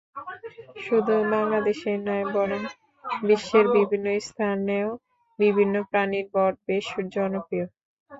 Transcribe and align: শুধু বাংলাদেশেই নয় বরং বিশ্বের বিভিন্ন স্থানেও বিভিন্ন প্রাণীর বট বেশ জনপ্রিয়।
শুধু 0.77 1.13
বাংলাদেশেই 1.31 1.99
নয় 2.07 2.25
বরং 2.33 2.61
বিশ্বের 3.23 3.65
বিভিন্ন 3.75 4.07
স্থানেও 4.21 4.89
বিভিন্ন 5.39 5.75
প্রাণীর 5.89 6.25
বট 6.33 6.53
বেশ 6.67 6.85
জনপ্রিয়। 7.15 7.65